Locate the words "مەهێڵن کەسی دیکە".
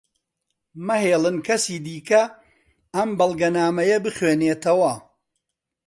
0.87-2.23